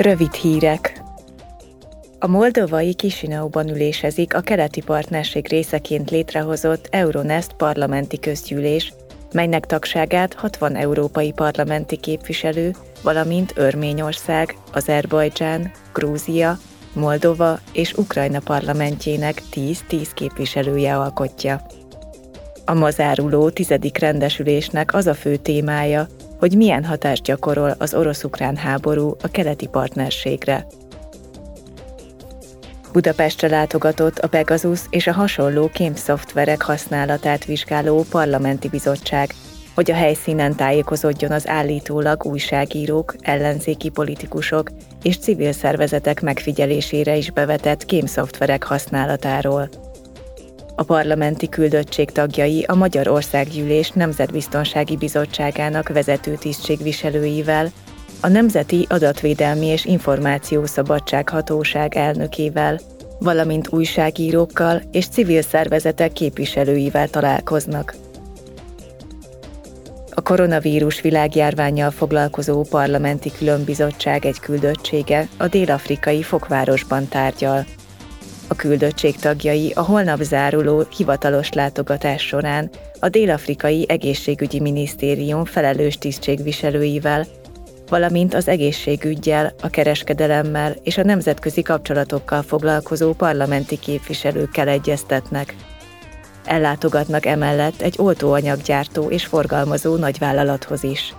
Rövid 0.00 0.32
hírek. 0.32 1.02
A 2.18 2.26
moldovai 2.26 2.94
Kisinauban 2.94 3.68
ülésezik 3.68 4.34
a 4.34 4.40
keleti 4.40 4.82
partnerség 4.82 5.48
részeként 5.48 6.10
létrehozott 6.10 6.88
Euronest 6.90 7.52
parlamenti 7.52 8.18
közgyűlés, 8.18 8.92
melynek 9.32 9.66
tagságát 9.66 10.34
60 10.34 10.76
európai 10.76 11.32
parlamenti 11.32 11.96
képviselő, 11.96 12.74
valamint 13.02 13.52
Örményország, 13.56 14.56
Azerbajdzsán, 14.72 15.70
Grúzia, 15.92 16.58
Moldova 16.92 17.58
és 17.72 17.92
Ukrajna 17.92 18.40
parlamentjének 18.40 19.42
10-10 19.52 20.08
képviselője 20.14 20.96
alkotja. 20.96 21.66
A 22.64 22.74
ma 22.74 22.90
záruló 22.90 23.50
tizedik 23.50 23.98
rendesülésnek 23.98 24.94
az 24.94 25.06
a 25.06 25.14
fő 25.14 25.36
témája, 25.36 26.06
hogy 26.40 26.56
milyen 26.56 26.84
hatást 26.84 27.22
gyakorol 27.22 27.74
az 27.78 27.94
orosz-ukrán 27.94 28.56
háború 28.56 29.16
a 29.22 29.28
keleti 29.28 29.66
partnerségre. 29.66 30.66
Budapestre 32.92 33.48
látogatott 33.48 34.18
a 34.18 34.28
Pegasus 34.28 34.80
és 34.90 35.06
a 35.06 35.12
hasonló 35.12 35.68
kémszoftverek 35.72 36.62
használatát 36.62 37.44
vizsgáló 37.44 38.04
parlamenti 38.10 38.68
bizottság, 38.68 39.34
hogy 39.74 39.90
a 39.90 39.94
helyszínen 39.94 40.56
tájékozódjon 40.56 41.30
az 41.30 41.48
állítólag 41.48 42.24
újságírók, 42.24 43.14
ellenzéki 43.20 43.88
politikusok 43.88 44.70
és 45.02 45.18
civil 45.18 45.52
szervezetek 45.52 46.20
megfigyelésére 46.20 47.16
is 47.16 47.30
bevetett 47.30 47.84
kémszoftverek 47.84 48.64
használatáról. 48.64 49.79
A 50.80 50.84
parlamenti 50.84 51.48
küldöttség 51.48 52.10
tagjai 52.10 52.64
a 52.68 52.74
Magyarországgyűlés 52.74 53.90
Nemzetbiztonsági 53.90 54.96
Bizottságának 54.96 55.88
vezető 55.88 56.34
tisztségviselőivel, 56.34 57.70
a 58.20 58.28
Nemzeti 58.28 58.86
Adatvédelmi 58.88 59.66
és 59.66 59.84
Információszabadság 59.84 61.28
Hatóság 61.28 61.96
elnökével, 61.96 62.80
valamint 63.18 63.72
újságírókkal 63.72 64.82
és 64.92 65.08
civil 65.08 65.42
szervezetek 65.42 66.12
képviselőivel 66.12 67.08
találkoznak. 67.08 67.94
A 70.10 70.22
koronavírus 70.22 71.00
világjárványjal 71.00 71.90
foglalkozó 71.90 72.62
parlamenti 72.62 73.32
különbizottság 73.38 74.24
egy 74.24 74.38
küldöttsége 74.38 75.28
a 75.36 75.46
dél-afrikai 75.48 76.22
fokvárosban 76.22 77.08
tárgyal. 77.08 77.64
A 78.50 78.54
küldöttség 78.54 79.16
tagjai 79.16 79.72
a 79.74 79.80
holnap 79.80 80.22
záruló 80.22 80.84
hivatalos 80.96 81.52
látogatás 81.52 82.22
során 82.22 82.70
a 83.00 83.08
Dél-Afrikai 83.08 83.84
Egészségügyi 83.88 84.60
Minisztérium 84.60 85.44
felelős 85.44 85.98
tisztségviselőivel, 85.98 87.26
valamint 87.88 88.34
az 88.34 88.48
egészségügyel, 88.48 89.54
a 89.62 89.68
kereskedelemmel 89.68 90.76
és 90.82 90.98
a 90.98 91.04
nemzetközi 91.04 91.62
kapcsolatokkal 91.62 92.42
foglalkozó 92.42 93.12
parlamenti 93.12 93.78
képviselőkkel 93.78 94.68
egyeztetnek. 94.68 95.54
Ellátogatnak 96.44 97.26
emellett 97.26 97.80
egy 97.80 97.94
oltóanyaggyártó 97.98 99.10
és 99.10 99.26
forgalmazó 99.26 99.96
nagyvállalathoz 99.96 100.82
is. 100.84 101.14